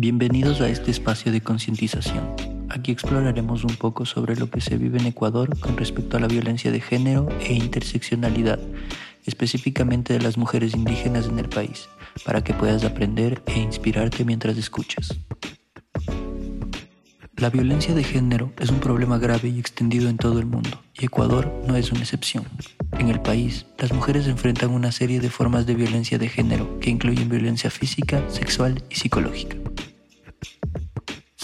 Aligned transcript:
Bienvenidos 0.00 0.60
a 0.60 0.68
este 0.68 0.92
espacio 0.92 1.32
de 1.32 1.40
concientización. 1.40 2.36
Aquí 2.68 2.92
exploraremos 2.92 3.64
un 3.64 3.74
poco 3.74 4.06
sobre 4.06 4.36
lo 4.36 4.48
que 4.48 4.60
se 4.60 4.76
vive 4.76 4.98
en 4.98 5.06
Ecuador 5.06 5.58
con 5.58 5.76
respecto 5.76 6.16
a 6.16 6.20
la 6.20 6.28
violencia 6.28 6.70
de 6.70 6.80
género 6.80 7.28
e 7.40 7.54
interseccionalidad, 7.54 8.60
específicamente 9.26 10.12
de 10.12 10.20
las 10.20 10.38
mujeres 10.38 10.76
indígenas 10.76 11.26
en 11.26 11.40
el 11.40 11.48
país, 11.48 11.88
para 12.24 12.44
que 12.44 12.54
puedas 12.54 12.84
aprender 12.84 13.42
e 13.46 13.58
inspirarte 13.58 14.24
mientras 14.24 14.56
escuchas. 14.56 15.18
La 17.38 17.50
violencia 17.50 17.94
de 17.94 18.02
género 18.02 18.52
es 18.58 18.68
un 18.68 18.80
problema 18.80 19.16
grave 19.16 19.48
y 19.48 19.60
extendido 19.60 20.08
en 20.08 20.16
todo 20.16 20.40
el 20.40 20.46
mundo, 20.46 20.82
y 20.98 21.04
Ecuador 21.04 21.48
no 21.68 21.76
es 21.76 21.92
una 21.92 22.00
excepción. 22.00 22.44
En 22.98 23.10
el 23.10 23.20
país, 23.20 23.64
las 23.78 23.92
mujeres 23.92 24.26
enfrentan 24.26 24.70
una 24.70 24.90
serie 24.90 25.20
de 25.20 25.30
formas 25.30 25.64
de 25.64 25.76
violencia 25.76 26.18
de 26.18 26.28
género 26.28 26.80
que 26.80 26.90
incluyen 26.90 27.28
violencia 27.28 27.70
física, 27.70 28.20
sexual 28.28 28.82
y 28.90 28.96
psicológica. 28.96 29.56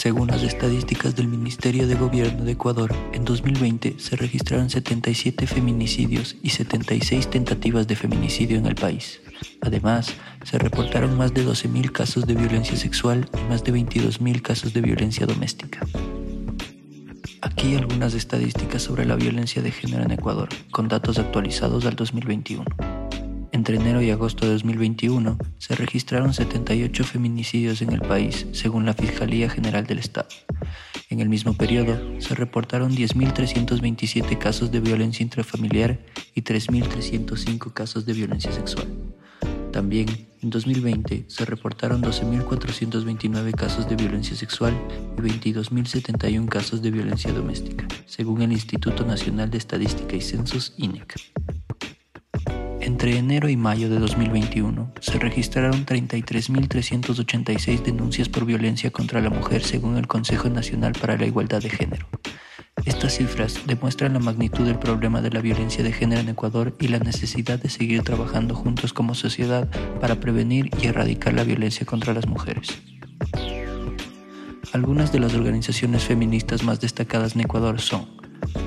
Según 0.05 0.27
las 0.29 0.43
estadísticas 0.43 1.17
del 1.17 1.29
Ministerio 1.29 1.87
de 1.87 1.95
Gobierno 1.95 2.45
de 2.45 2.53
Ecuador, 2.53 2.95
en 3.15 3.25
2020 3.25 3.95
se 3.97 4.17
registraron 4.17 4.69
77 4.69 5.47
feminicidios 5.47 6.37
y 6.43 6.51
76 6.51 7.31
tentativas 7.31 7.87
de 7.87 7.97
feminicidio 7.97 8.59
en 8.59 8.67
el 8.67 8.75
país. 8.75 9.23
Además, 9.63 10.13
se 10.43 10.59
reportaron 10.59 11.17
más 11.17 11.33
de 11.33 11.47
12.000 11.47 11.91
casos 11.91 12.27
de 12.27 12.35
violencia 12.35 12.77
sexual 12.77 13.27
y 13.33 13.49
más 13.49 13.65
de 13.65 13.73
22.000 13.73 14.43
casos 14.43 14.75
de 14.75 14.83
violencia 14.83 15.25
doméstica. 15.25 15.81
Aquí 17.41 17.75
algunas 17.75 18.13
estadísticas 18.13 18.83
sobre 18.83 19.07
la 19.07 19.17
violencia 19.17 19.63
de 19.63 19.71
género 19.71 20.03
en 20.03 20.11
Ecuador, 20.11 20.51
con 20.71 20.87
datos 20.87 21.19
actualizados 21.19 21.87
al 21.87 21.97
2021. 21.97 22.67
Entre 23.55 23.77
enero 23.77 24.03
y 24.03 24.11
agosto 24.11 24.47
de 24.47 24.53
2021 24.55 25.39
se 25.59 25.77
registraron 25.77 26.35
78 26.35 27.05
feminicidios 27.05 27.83
en 27.83 27.93
el 27.93 28.01
país, 28.01 28.49
según 28.51 28.85
la 28.85 28.95
Fiscalía 28.95 29.49
General 29.49 29.87
del 29.87 30.01
Estado. 30.01 30.27
En 31.09 31.21
el 31.21 31.29
mismo 31.29 31.55
periodo 31.55 31.97
se 32.21 32.35
reportaron 32.35 32.97
10.327 32.97 34.39
casos 34.39 34.73
de 34.73 34.81
violencia 34.81 35.23
intrafamiliar 35.23 36.01
y 36.35 36.43
3.305 36.43 37.73
casos 37.73 38.05
de 38.05 38.15
violencia 38.15 38.51
sexual. 38.51 38.89
También, 39.71 40.09
en 40.43 40.51
2020, 40.51 41.27
se 41.29 41.45
reportaron 41.45 42.03
12.429 42.03 43.53
casos 43.53 43.89
de 43.89 43.95
violencia 43.95 44.35
sexual 44.35 44.75
y 45.17 45.21
22.071 45.21 46.49
casos 46.49 46.83
de 46.83 46.91
violencia 46.91 47.33
doméstica, 47.33 47.87
según 48.07 48.43
el 48.43 48.51
Instituto 48.51 49.07
Nacional 49.07 49.49
de 49.49 49.59
Estadística 49.59 50.17
y 50.17 50.23
Censos 50.23 50.75
INEC. 50.77 51.34
Entre 52.85 53.17
enero 53.17 53.49
y 53.49 53.57
mayo 53.57 53.89
de 53.89 53.99
2021 53.99 54.93
se 55.01 55.19
registraron 55.19 55.87
33.386 55.87 57.83
denuncias 57.83 58.29
por 58.29 58.45
violencia 58.45 58.91
contra 58.91 59.23
la 59.23 59.31
mujer 59.31 59.63
según 59.63 59.97
el 59.97 60.07
Consejo 60.07 60.51
Nacional 60.51 60.93
para 60.93 61.17
la 61.17 61.25
Igualdad 61.25 61.63
de 61.63 61.71
Género. 61.71 62.07
Estas 62.85 63.17
cifras 63.17 63.59
demuestran 63.67 64.13
la 64.13 64.19
magnitud 64.19 64.67
del 64.67 64.79
problema 64.79 65.23
de 65.23 65.31
la 65.31 65.41
violencia 65.41 65.83
de 65.83 65.93
género 65.93 66.21
en 66.21 66.29
Ecuador 66.29 66.77
y 66.79 66.89
la 66.89 66.99
necesidad 66.99 67.59
de 67.59 67.71
seguir 67.71 68.03
trabajando 68.03 68.55
juntos 68.55 68.93
como 68.93 69.15
sociedad 69.15 69.67
para 69.99 70.21
prevenir 70.21 70.69
y 70.83 70.87
erradicar 70.87 71.33
la 71.33 71.45
violencia 71.45 71.87
contra 71.87 72.13
las 72.13 72.27
mujeres. 72.27 72.83
Algunas 74.75 75.11
de 75.11 75.21
las 75.21 75.33
organizaciones 75.33 76.05
feministas 76.05 76.63
más 76.63 76.83
destacadas 76.83 77.35
en 77.35 77.41
Ecuador 77.41 77.81
son 77.81 78.07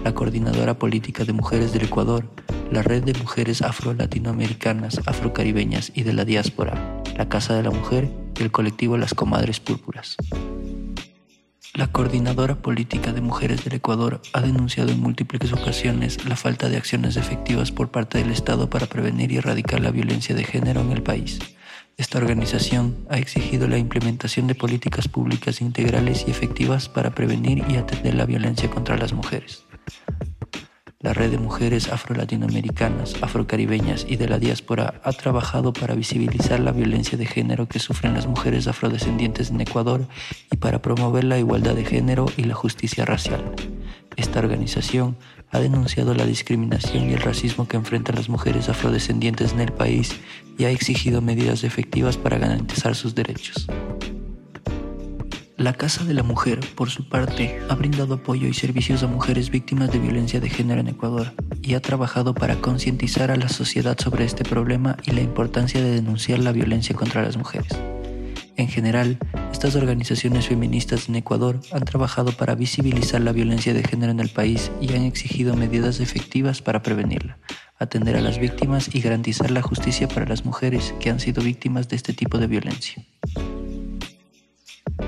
la 0.03 0.15
Coordinadora 0.15 0.79
Política 0.79 1.23
de 1.23 1.33
Mujeres 1.33 1.71
del 1.71 1.83
Ecuador, 1.83 2.27
la 2.71 2.81
Red 2.81 3.03
de 3.03 3.13
Mujeres 3.13 3.61
Afro-Latinoamericanas, 3.61 5.01
Afrocaribeñas 5.05 5.91
y 5.95 6.03
de 6.03 6.13
la 6.13 6.25
Diáspora, 6.25 7.01
la 7.17 7.29
Casa 7.29 7.55
de 7.55 7.63
la 7.63 7.71
Mujer 7.71 8.09
y 8.37 8.43
el 8.43 8.51
colectivo 8.51 8.97
Las 8.97 9.13
Comadres 9.13 9.59
Púrpuras. 9.59 10.17
La 11.73 11.87
Coordinadora 11.87 12.55
Política 12.55 13.13
de 13.13 13.21
Mujeres 13.21 13.63
del 13.63 13.75
Ecuador 13.75 14.21
ha 14.33 14.41
denunciado 14.41 14.89
en 14.89 14.99
múltiples 14.99 15.53
ocasiones 15.53 16.25
la 16.25 16.35
falta 16.35 16.69
de 16.69 16.77
acciones 16.77 17.17
efectivas 17.17 17.71
por 17.71 17.91
parte 17.91 18.17
del 18.17 18.31
Estado 18.31 18.69
para 18.69 18.87
prevenir 18.87 19.31
y 19.31 19.37
erradicar 19.37 19.79
la 19.79 19.91
violencia 19.91 20.33
de 20.33 20.43
género 20.43 20.81
en 20.81 20.91
el 20.91 21.03
país. 21.03 21.39
Esta 21.95 22.17
organización 22.17 22.95
ha 23.09 23.17
exigido 23.17 23.67
la 23.67 23.77
implementación 23.77 24.47
de 24.47 24.55
políticas 24.55 25.07
públicas 25.07 25.61
integrales 25.61 26.25
y 26.27 26.31
efectivas 26.31 26.89
para 26.89 27.11
prevenir 27.11 27.63
y 27.69 27.75
atender 27.75 28.15
la 28.15 28.25
violencia 28.25 28.69
contra 28.69 28.97
las 28.97 29.13
mujeres. 29.13 29.66
La 30.99 31.13
red 31.13 31.29
de 31.29 31.37
mujeres 31.37 31.89
afro-latinoamericanas, 31.89 33.21
afrocaribeñas 33.21 34.03
y 34.09 34.15
de 34.15 34.27
la 34.27 34.39
diáspora 34.39 34.99
ha 35.03 35.13
trabajado 35.13 35.71
para 35.71 35.93
visibilizar 35.93 36.59
la 36.59 36.71
violencia 36.71 37.19
de 37.19 37.27
género 37.27 37.67
que 37.67 37.77
sufren 37.77 38.15
las 38.15 38.25
mujeres 38.25 38.67
afrodescendientes 38.67 39.51
en 39.51 39.61
Ecuador 39.61 40.07
y 40.51 40.57
para 40.57 40.81
promover 40.81 41.23
la 41.23 41.37
igualdad 41.37 41.75
de 41.75 41.85
género 41.85 42.25
y 42.35 42.45
la 42.45 42.55
justicia 42.55 43.05
racial. 43.05 43.43
Esta 44.15 44.39
organización 44.39 45.15
ha 45.51 45.59
denunciado 45.59 46.15
la 46.15 46.25
discriminación 46.25 47.11
y 47.11 47.13
el 47.13 47.21
racismo 47.21 47.67
que 47.67 47.77
enfrentan 47.77 48.15
las 48.15 48.27
mujeres 48.27 48.67
afrodescendientes 48.67 49.53
en 49.53 49.59
el 49.59 49.73
país 49.73 50.19
y 50.57 50.65
ha 50.65 50.71
exigido 50.71 51.21
medidas 51.21 51.63
efectivas 51.63 52.17
para 52.17 52.39
garantizar 52.39 52.95
sus 52.95 53.13
derechos. 53.13 53.67
La 55.57 55.73
Casa 55.73 56.03
de 56.03 56.13
la 56.13 56.21
Mujer, 56.21 56.59
por 56.75 56.91
su 56.91 57.09
parte, 57.09 57.59
ha 57.67 57.73
brindado 57.73 58.13
apoyo 58.13 58.47
y 58.47 58.53
servicios 58.53 59.01
a 59.01 59.07
mujeres 59.07 59.49
víctimas 59.49 59.91
de 59.91 59.97
violencia 59.97 60.39
de 60.39 60.51
género 60.51 60.81
en 60.81 60.87
Ecuador 60.87 61.33
y 61.63 61.73
ha 61.73 61.81
trabajado 61.81 62.35
para 62.35 62.57
concientizar 62.57 63.31
a 63.31 63.37
la 63.37 63.49
sociedad 63.49 63.97
sobre 63.99 64.23
este 64.23 64.43
problema 64.43 64.97
y 65.03 65.13
la 65.13 65.21
importancia 65.21 65.81
de 65.81 65.89
denunciar 65.89 66.37
la 66.37 66.51
violencia 66.51 66.95
contra 66.95 67.23
las 67.23 67.37
mujeres. 67.37 67.71
En 68.55 68.67
general, 68.67 69.17
estas 69.51 69.75
organizaciones 69.75 70.47
feministas 70.47 71.09
en 71.09 71.15
Ecuador 71.15 71.59
han 71.71 71.85
trabajado 71.85 72.33
para 72.33 72.53
visibilizar 72.53 73.21
la 73.21 73.31
violencia 73.31 73.73
de 73.73 73.83
género 73.83 74.11
en 74.11 74.19
el 74.19 74.29
país 74.29 74.71
y 74.79 74.93
han 74.93 75.05
exigido 75.05 75.55
medidas 75.55 75.99
efectivas 75.99 76.61
para 76.61 76.83
prevenirla, 76.83 77.39
atender 77.79 78.15
a 78.15 78.21
las 78.21 78.37
víctimas 78.37 78.93
y 78.93 79.01
garantizar 79.01 79.49
la 79.49 79.63
justicia 79.63 80.07
para 80.07 80.27
las 80.27 80.45
mujeres 80.45 80.93
que 80.99 81.09
han 81.09 81.19
sido 81.19 81.41
víctimas 81.41 81.89
de 81.89 81.95
este 81.95 82.13
tipo 82.13 82.37
de 82.37 82.45
violencia. 82.45 83.03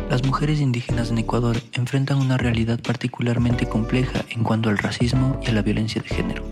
Las 0.09 0.23
mujeres 0.23 0.59
indígenas 0.59 1.11
en 1.11 1.17
Ecuador 1.19 1.57
enfrentan 1.73 2.17
una 2.17 2.37
realidad 2.37 2.79
particularmente 2.79 3.67
compleja 3.67 4.25
en 4.29 4.43
cuanto 4.43 4.69
al 4.69 4.77
racismo 4.77 5.39
y 5.45 5.49
a 5.49 5.53
la 5.53 5.61
violencia 5.61 6.01
de 6.01 6.09
género. 6.09 6.43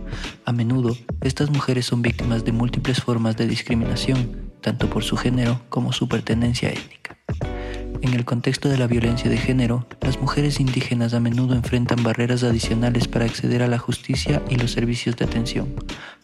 A 0.45 0.51
menudo, 0.51 0.95
estas 1.21 1.49
mujeres 1.49 1.85
son 1.85 2.01
víctimas 2.01 2.45
de 2.45 2.51
múltiples 2.51 3.01
formas 3.01 3.37
de 3.37 3.47
discriminación, 3.47 4.51
tanto 4.61 4.89
por 4.89 5.03
su 5.03 5.17
género 5.17 5.61
como 5.69 5.93
su 5.93 6.07
pertenencia 6.07 6.69
étnica. 6.69 6.97
En 8.02 8.13
el 8.13 8.25
contexto 8.25 8.69
de 8.69 8.78
la 8.78 8.88
violencia 8.88 9.30
de 9.30 9.38
género, 9.38 9.85
las 10.02 10.19
mujeres 10.19 10.59
indígenas 10.59 11.13
a 11.13 11.19
menudo 11.19 11.56
enfrentan 11.56 12.03
barreras 12.03 12.44
adicionales 12.44 13.08
para 13.08 13.25
acceder 13.25 13.63
a 13.63 13.68
la 13.68 13.80
justicia 13.80 14.41
y 14.50 14.56
los 14.56 14.72
servicios 14.72 15.16
de 15.16 15.25
atención. 15.25 15.74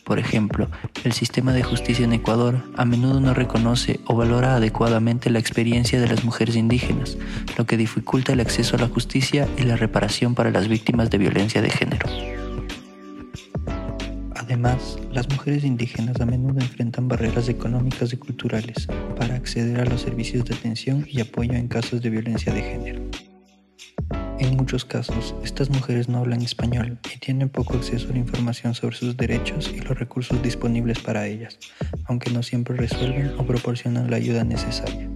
Por 0.04 0.20
ejemplo, 0.20 0.68
el 1.04 1.14
sistema 1.14 1.54
de 1.54 1.64
justicia 1.64 2.06
en 2.06 2.14
Ecuador 2.14 2.62
a 2.76 2.86
menudo 2.86 3.20
no 3.20 3.34
reconoce 3.34 4.02
o 4.06 4.16
valora 4.16 4.56
adecuadamente 4.56 5.30
la 5.30 5.40
experiencia 5.40 6.00
de 6.00 6.08
las 6.08 6.24
mujeres 6.24 6.56
indígenas, 6.56 7.18
lo 7.58 7.66
que 7.66 7.78
dificulta 7.78 8.34
el 8.34 8.42
acceso 8.42 8.76
a 8.76 8.80
la 8.80 8.90
justicia 8.90 9.48
y 9.58 9.64
la 9.64 9.78
reparación 9.78 10.36
para 10.36 10.52
las 10.52 10.68
víctimas 10.68 11.10
de 11.10 11.18
violencia 11.18 11.62
de 11.62 11.70
género. 11.70 12.33
Además, 14.54 15.00
las 15.12 15.28
mujeres 15.30 15.64
indígenas 15.64 16.22
a 16.22 16.28
menudo 16.28 16.60
enfrentan 16.60 17.08
barreras 17.08 17.50
económicas 17.50 18.14
y 18.14 18.18
culturales 18.18 18.88
para 19.18 19.34
acceder 19.34 19.80
a 19.80 19.86
los 19.86 20.02
servicios 20.02 20.46
de 20.46 20.54
atención 20.54 21.08
y 21.10 21.22
apoyo 21.22 21.54
en 21.54 21.68
casos 21.68 22.04
de 22.04 22.12
violencia 22.12 22.54
de 22.54 22.62
género. 22.62 23.02
En 24.38 24.56
muchos 24.56 24.86
casos, 24.86 25.34
estas 25.44 25.72
mujeres 25.72 26.08
no 26.08 26.20
hablan 26.20 26.44
español 26.44 27.00
y 27.12 27.18
tienen 27.18 27.50
poco 27.50 27.78
acceso 27.78 28.10
a 28.10 28.12
la 28.12 28.20
información 28.20 28.76
sobre 28.76 28.96
sus 28.96 29.18
derechos 29.18 29.74
y 29.76 29.80
los 29.80 29.98
recursos 29.98 30.40
disponibles 30.44 31.00
para 31.00 31.26
ellas, 31.26 31.58
aunque 32.06 32.30
no 32.30 32.44
siempre 32.44 32.78
resuelven 32.78 33.34
o 33.40 33.48
proporcionan 33.48 34.12
la 34.12 34.18
ayuda 34.18 34.44
necesaria. 34.44 35.10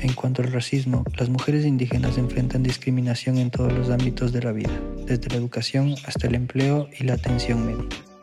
En 0.00 0.12
cuanto 0.12 0.42
al 0.42 0.52
racismo, 0.52 1.02
las 1.16 1.30
mujeres 1.30 1.64
indígenas 1.64 2.18
enfrentan 2.18 2.62
discriminación 2.62 3.38
en 3.38 3.50
todos 3.50 3.72
los 3.72 3.88
ámbitos 3.88 4.34
de 4.34 4.42
la 4.42 4.52
vida, 4.52 4.78
desde 5.06 5.30
la 5.30 5.36
educación 5.36 5.94
hasta 6.04 6.26
el 6.26 6.34
empleo 6.34 6.90
y 7.00 7.04
la 7.04 7.14
atención 7.14 7.64
médica. 7.64 8.13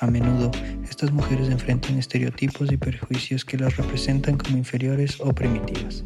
A 0.00 0.06
menudo, 0.08 0.50
estas 0.88 1.12
mujeres 1.12 1.48
enfrentan 1.48 1.98
estereotipos 1.98 2.70
y 2.72 2.76
perjuicios 2.76 3.44
que 3.44 3.56
las 3.56 3.76
representan 3.76 4.36
como 4.36 4.56
inferiores 4.56 5.20
o 5.20 5.32
primitivas. 5.32 6.04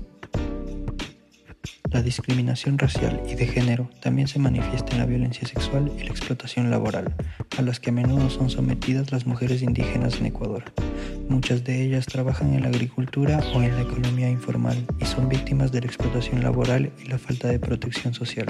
La 1.90 2.02
discriminación 2.02 2.78
racial 2.78 3.20
y 3.28 3.34
de 3.34 3.46
género 3.46 3.90
también 4.00 4.28
se 4.28 4.38
manifiesta 4.38 4.92
en 4.92 4.98
la 4.98 5.06
violencia 5.06 5.48
sexual 5.48 5.90
y 5.98 6.04
la 6.04 6.10
explotación 6.10 6.70
laboral, 6.70 7.16
a 7.58 7.62
las 7.62 7.80
que 7.80 7.90
a 7.90 7.92
menudo 7.92 8.30
son 8.30 8.48
sometidas 8.48 9.10
las 9.10 9.26
mujeres 9.26 9.60
indígenas 9.62 10.20
en 10.20 10.26
Ecuador. 10.26 10.64
Muchas 11.30 11.62
de 11.62 11.84
ellas 11.84 12.06
trabajan 12.06 12.54
en 12.54 12.62
la 12.62 12.70
agricultura 12.70 13.38
o 13.54 13.62
en 13.62 13.76
la 13.76 13.82
economía 13.82 14.28
informal 14.28 14.84
y 14.98 15.04
son 15.04 15.28
víctimas 15.28 15.70
de 15.70 15.80
la 15.80 15.86
explotación 15.86 16.42
laboral 16.42 16.90
y 17.00 17.08
la 17.08 17.18
falta 17.18 17.46
de 17.46 17.60
protección 17.60 18.12
social. 18.12 18.46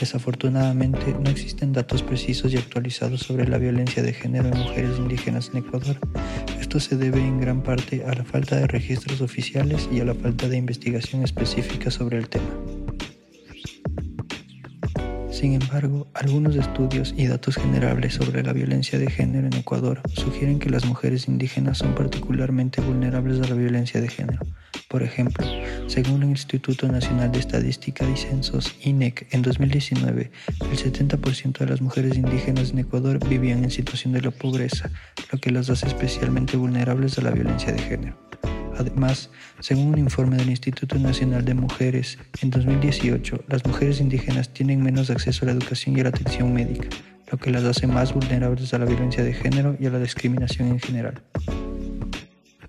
Desafortunadamente, 0.00 1.14
no 1.22 1.28
existen 1.28 1.74
datos 1.74 2.02
precisos 2.02 2.54
y 2.54 2.56
actualizados 2.56 3.20
sobre 3.20 3.46
la 3.46 3.58
violencia 3.58 4.02
de 4.02 4.14
género 4.14 4.48
en 4.48 4.58
mujeres 4.58 4.96
indígenas 4.96 5.50
en 5.52 5.58
Ecuador. 5.58 5.98
Esto 6.58 6.80
se 6.80 6.96
debe 6.96 7.20
en 7.20 7.38
gran 7.38 7.62
parte 7.62 8.02
a 8.06 8.14
la 8.14 8.24
falta 8.24 8.56
de 8.56 8.66
registros 8.66 9.20
oficiales 9.20 9.86
y 9.92 10.00
a 10.00 10.06
la 10.06 10.14
falta 10.14 10.48
de 10.48 10.56
investigación 10.56 11.22
específica 11.22 11.90
sobre 11.90 12.16
el 12.16 12.30
tema. 12.30 12.48
Sin 15.40 15.54
embargo, 15.54 16.06
algunos 16.12 16.54
estudios 16.54 17.14
y 17.16 17.26
datos 17.26 17.54
generables 17.54 18.12
sobre 18.12 18.42
la 18.42 18.52
violencia 18.52 18.98
de 18.98 19.10
género 19.10 19.46
en 19.46 19.54
Ecuador 19.54 20.02
sugieren 20.12 20.58
que 20.58 20.68
las 20.68 20.84
mujeres 20.84 21.28
indígenas 21.28 21.78
son 21.78 21.94
particularmente 21.94 22.82
vulnerables 22.82 23.40
a 23.40 23.48
la 23.48 23.54
violencia 23.54 24.02
de 24.02 24.08
género. 24.10 24.40
Por 24.86 25.02
ejemplo, 25.02 25.46
según 25.86 26.24
el 26.24 26.28
Instituto 26.28 26.88
Nacional 26.88 27.32
de 27.32 27.38
Estadística 27.38 28.06
y 28.06 28.18
Censos, 28.18 28.76
INEC, 28.82 29.28
en 29.30 29.40
2019, 29.40 30.30
el 30.60 30.76
70% 30.76 31.56
de 31.60 31.66
las 31.66 31.80
mujeres 31.80 32.18
indígenas 32.18 32.72
en 32.72 32.80
Ecuador 32.80 33.18
vivían 33.26 33.64
en 33.64 33.70
situación 33.70 34.12
de 34.12 34.20
la 34.20 34.32
pobreza, 34.32 34.90
lo 35.32 35.38
que 35.38 35.52
las 35.52 35.70
hace 35.70 35.86
especialmente 35.86 36.58
vulnerables 36.58 37.16
a 37.16 37.22
la 37.22 37.30
violencia 37.30 37.72
de 37.72 37.78
género. 37.78 38.49
Además, 38.80 39.28
según 39.60 39.88
un 39.88 39.98
informe 39.98 40.38
del 40.38 40.48
Instituto 40.48 40.98
Nacional 40.98 41.44
de 41.44 41.52
Mujeres, 41.52 42.16
en 42.40 42.48
2018 42.48 43.44
las 43.46 43.66
mujeres 43.66 44.00
indígenas 44.00 44.54
tienen 44.54 44.82
menos 44.82 45.10
acceso 45.10 45.44
a 45.44 45.46
la 45.46 45.52
educación 45.52 45.98
y 45.98 46.00
a 46.00 46.04
la 46.04 46.08
atención 46.08 46.54
médica, 46.54 46.88
lo 47.30 47.36
que 47.36 47.50
las 47.50 47.64
hace 47.64 47.86
más 47.86 48.14
vulnerables 48.14 48.72
a 48.72 48.78
la 48.78 48.86
violencia 48.86 49.22
de 49.22 49.34
género 49.34 49.76
y 49.78 49.84
a 49.84 49.90
la 49.90 49.98
discriminación 49.98 50.68
en 50.68 50.80
general. 50.80 51.22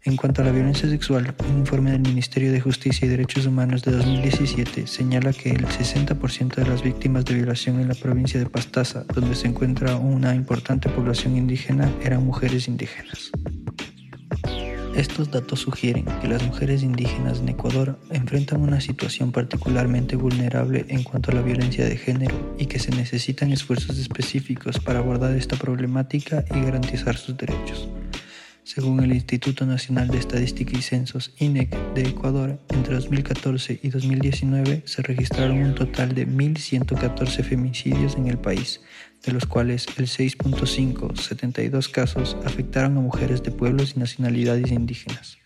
En 0.04 0.18
cuanto 0.18 0.42
a 0.42 0.46
la 0.46 0.52
violencia 0.52 0.90
sexual, 0.90 1.34
un 1.50 1.60
informe 1.60 1.92
del 1.92 2.02
Ministerio 2.02 2.52
de 2.52 2.60
Justicia 2.60 3.06
y 3.06 3.10
Derechos 3.10 3.46
Humanos 3.46 3.84
de 3.84 3.94
2017 3.94 4.88
señala 4.88 5.32
que 5.32 5.52
el 5.52 5.66
60% 5.66 6.56
de 6.56 6.68
las 6.68 6.84
víctimas 6.84 7.24
de 7.24 7.36
violación 7.36 7.80
en 7.80 7.88
la 7.88 7.96
provincia 7.96 8.38
de 8.38 8.48
Pastaza, 8.48 9.06
donde 9.16 9.36
se 9.36 9.48
encuentra 9.48 9.96
una 9.96 10.36
importante 10.36 10.90
población 10.90 11.38
indígena, 11.38 11.90
eran 12.04 12.26
mujeres 12.26 12.68
indígenas. 12.68 13.32
Estos 15.02 15.32
datos 15.32 15.62
sugieren 15.62 16.06
que 16.22 16.28
las 16.28 16.44
mujeres 16.44 16.84
indígenas 16.84 17.40
en 17.40 17.50
Ecuador 17.50 17.98
enfrentan 18.12 18.62
una 18.62 18.80
situación 18.80 19.32
particularmente 19.32 20.16
vulnerable 20.16 20.86
en 20.90 21.02
cuanto 21.02 21.32
a 21.32 21.34
la 21.34 21.42
violencia 21.42 21.84
de 21.86 21.98
género 21.98 22.56
y 22.60 22.68
que 22.68 22.78
se 22.78 22.92
necesitan 22.92 23.52
esfuerzos 23.52 23.98
específicos 23.98 24.78
para 24.78 25.00
abordar 25.00 25.36
esta 25.36 25.56
problemática 25.56 26.46
y 26.54 26.60
garantizar 26.62 27.18
sus 27.18 27.36
derechos. 27.36 27.90
Según 28.64 29.00
el 29.04 29.12
Instituto 29.12 29.66
Nacional 29.66 30.08
de 30.10 30.20
Estadística 30.20 30.78
y 30.78 30.84
Censos, 30.84 31.34
INEC, 31.40 31.76
de 31.96 32.04
Ecuador, 32.04 32.60
entre 32.70 32.94
2014 32.94 33.80
y 33.82 33.90
2019 33.90 34.84
se 34.86 35.02
registraron 35.02 35.64
un 35.64 35.74
total 35.74 36.14
de 36.14 36.28
1.114 36.28 37.44
femicidios 37.44 38.16
en 38.18 38.28
el 38.28 38.38
país, 38.38 38.82
de 39.24 39.32
los 39.32 39.46
cuales 39.46 39.88
el 39.98 40.08
6.5, 40.08 41.16
72 41.18 41.90
casos, 41.90 42.38
afectaron 42.46 42.98
a 42.98 43.02
mujeres 43.02 43.44
de 43.44 43.52
pueblos 43.52 43.94
y 43.96 44.00
nacionalidades 44.00 44.72
indígenas. 44.72 45.38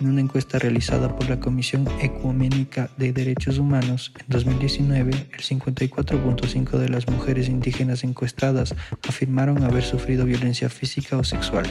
En 0.00 0.08
una 0.08 0.20
encuesta 0.20 0.58
realizada 0.58 1.14
por 1.14 1.30
la 1.30 1.38
Comisión 1.38 1.86
Ecuménica 2.00 2.90
de 2.96 3.12
Derechos 3.12 3.58
Humanos 3.58 4.12
en 4.18 4.26
2019, 4.28 5.10
el 5.10 5.40
54.5 5.40 6.70
de 6.78 6.88
las 6.88 7.08
mujeres 7.08 7.48
indígenas 7.48 8.02
encuestadas 8.02 8.74
afirmaron 9.08 9.62
haber 9.62 9.84
sufrido 9.84 10.24
violencia 10.24 10.68
física 10.68 11.16
o 11.18 11.22
sexual. 11.22 11.66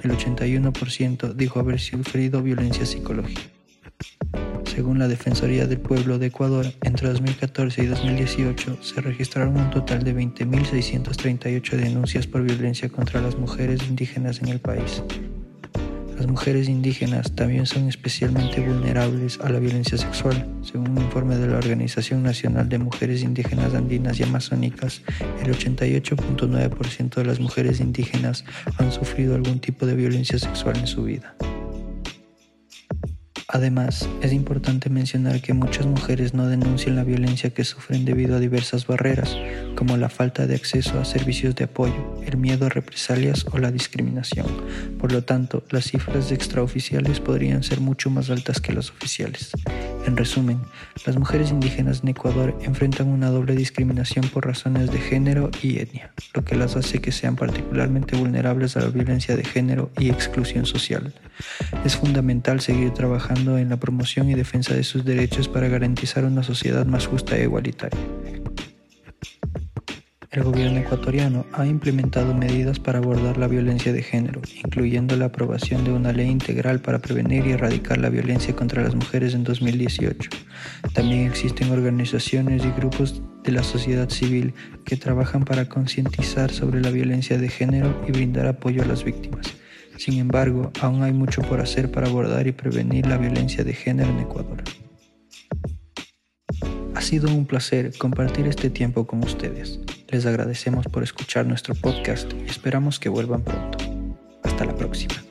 El 0.00 0.12
81% 0.12 1.34
dijo 1.34 1.58
haber 1.58 1.80
sufrido 1.80 2.40
violencia 2.40 2.86
psicológica. 2.86 3.51
Según 4.74 4.98
la 4.98 5.06
Defensoría 5.06 5.66
del 5.66 5.80
Pueblo 5.80 6.18
de 6.18 6.28
Ecuador, 6.28 6.64
entre 6.80 7.10
2014 7.10 7.82
y 7.82 7.86
2018 7.88 8.78
se 8.80 9.02
registraron 9.02 9.58
un 9.58 9.68
total 9.68 10.02
de 10.02 10.16
20.638 10.16 11.76
denuncias 11.76 12.26
por 12.26 12.42
violencia 12.42 12.88
contra 12.88 13.20
las 13.20 13.36
mujeres 13.36 13.82
indígenas 13.86 14.40
en 14.40 14.48
el 14.48 14.60
país. 14.60 15.02
Las 16.16 16.26
mujeres 16.26 16.70
indígenas 16.70 17.34
también 17.34 17.66
son 17.66 17.86
especialmente 17.90 18.66
vulnerables 18.66 19.38
a 19.40 19.50
la 19.50 19.58
violencia 19.58 19.98
sexual. 19.98 20.48
Según 20.62 20.92
un 20.92 21.02
informe 21.02 21.36
de 21.36 21.48
la 21.48 21.58
Organización 21.58 22.22
Nacional 22.22 22.70
de 22.70 22.78
Mujeres 22.78 23.22
Indígenas 23.22 23.74
Andinas 23.74 24.20
y 24.20 24.22
Amazónicas, 24.22 25.02
el 25.44 25.52
88.9% 25.52 27.14
de 27.16 27.24
las 27.26 27.40
mujeres 27.40 27.78
indígenas 27.78 28.46
han 28.78 28.90
sufrido 28.90 29.34
algún 29.34 29.60
tipo 29.60 29.84
de 29.84 29.96
violencia 29.96 30.38
sexual 30.38 30.78
en 30.78 30.86
su 30.86 31.02
vida. 31.02 31.36
Además, 33.52 34.08
es 34.22 34.32
importante 34.32 34.88
mencionar 34.88 35.42
que 35.42 35.52
muchas 35.52 35.84
mujeres 35.84 36.32
no 36.32 36.46
denuncian 36.46 36.96
la 36.96 37.04
violencia 37.04 37.50
que 37.50 37.64
sufren 37.64 38.06
debido 38.06 38.34
a 38.34 38.40
diversas 38.40 38.86
barreras, 38.86 39.36
como 39.76 39.96
la 39.96 40.08
falta 40.08 40.46
de 40.46 40.54
acceso 40.54 41.00
a 41.00 41.04
servicios 41.04 41.54
de 41.54 41.64
apoyo, 41.64 42.20
el 42.26 42.36
miedo 42.36 42.66
a 42.66 42.68
represalias 42.68 43.46
o 43.50 43.58
la 43.58 43.70
discriminación. 43.70 44.46
Por 44.98 45.12
lo 45.12 45.22
tanto, 45.24 45.64
las 45.70 45.84
cifras 45.84 46.30
extraoficiales 46.32 47.20
podrían 47.20 47.62
ser 47.62 47.80
mucho 47.80 48.10
más 48.10 48.30
altas 48.30 48.60
que 48.60 48.72
las 48.72 48.90
oficiales. 48.90 49.52
En 50.06 50.16
resumen, 50.16 50.60
las 51.06 51.16
mujeres 51.16 51.50
indígenas 51.50 52.00
en 52.02 52.08
Ecuador 52.08 52.56
enfrentan 52.62 53.08
una 53.08 53.30
doble 53.30 53.54
discriminación 53.54 54.28
por 54.28 54.46
razones 54.46 54.90
de 54.90 54.98
género 54.98 55.50
y 55.62 55.78
etnia, 55.78 56.12
lo 56.34 56.44
que 56.44 56.56
las 56.56 56.76
hace 56.76 57.00
que 57.00 57.12
sean 57.12 57.36
particularmente 57.36 58.16
vulnerables 58.16 58.76
a 58.76 58.80
la 58.80 58.88
violencia 58.88 59.36
de 59.36 59.44
género 59.44 59.90
y 59.98 60.10
exclusión 60.10 60.66
social. 60.66 61.12
Es 61.84 61.96
fundamental 61.96 62.60
seguir 62.60 62.92
trabajando 62.92 63.58
en 63.58 63.70
la 63.70 63.78
promoción 63.78 64.28
y 64.28 64.34
defensa 64.34 64.74
de 64.74 64.84
sus 64.84 65.04
derechos 65.04 65.48
para 65.48 65.68
garantizar 65.68 66.24
una 66.24 66.42
sociedad 66.42 66.86
más 66.86 67.06
justa 67.06 67.36
e 67.36 67.44
igualitaria 67.44 67.98
el 70.32 70.44
gobierno 70.44 70.78
ecuatoriano 70.78 71.44
ha 71.52 71.66
implementado 71.66 72.32
medidas 72.32 72.80
para 72.80 72.98
abordar 72.98 73.36
la 73.36 73.48
violencia 73.48 73.92
de 73.92 74.02
género, 74.02 74.40
incluyendo 74.64 75.14
la 75.14 75.26
aprobación 75.26 75.84
de 75.84 75.92
una 75.92 76.10
ley 76.12 76.30
integral 76.30 76.80
para 76.80 77.00
prevenir 77.00 77.46
y 77.46 77.52
erradicar 77.52 77.98
la 77.98 78.08
violencia 78.08 78.56
contra 78.56 78.82
las 78.82 78.94
mujeres 78.94 79.34
en 79.34 79.44
2018. 79.44 80.30
También 80.94 81.26
existen 81.26 81.70
organizaciones 81.70 82.64
y 82.64 82.70
grupos 82.70 83.20
de 83.44 83.52
la 83.52 83.62
sociedad 83.62 84.08
civil 84.08 84.54
que 84.86 84.96
trabajan 84.96 85.44
para 85.44 85.68
concientizar 85.68 86.50
sobre 86.50 86.80
la 86.80 86.88
violencia 86.88 87.36
de 87.36 87.50
género 87.50 88.02
y 88.08 88.12
brindar 88.12 88.46
apoyo 88.46 88.82
a 88.82 88.86
las 88.86 89.04
víctimas. 89.04 89.46
Sin 89.98 90.18
embargo, 90.18 90.72
aún 90.80 91.02
hay 91.02 91.12
mucho 91.12 91.42
por 91.42 91.60
hacer 91.60 91.90
para 91.90 92.06
abordar 92.06 92.46
y 92.46 92.52
prevenir 92.52 93.06
la 93.06 93.18
violencia 93.18 93.64
de 93.64 93.74
género 93.74 94.08
en 94.08 94.20
Ecuador. 94.20 94.64
Ha 96.94 97.00
sido 97.02 97.28
un 97.28 97.44
placer 97.44 97.92
compartir 97.98 98.46
este 98.46 98.70
tiempo 98.70 99.06
con 99.06 99.22
ustedes. 99.22 99.78
Les 100.12 100.26
agradecemos 100.26 100.86
por 100.88 101.02
escuchar 101.02 101.46
nuestro 101.46 101.74
podcast 101.74 102.30
y 102.34 102.50
esperamos 102.50 103.00
que 103.00 103.08
vuelvan 103.08 103.42
pronto. 103.42 103.78
Hasta 104.42 104.66
la 104.66 104.76
próxima. 104.76 105.21